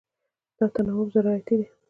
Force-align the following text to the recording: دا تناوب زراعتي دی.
دا 0.57 0.65
تناوب 0.75 1.07
زراعتي 1.13 1.55
دی. 1.59 1.67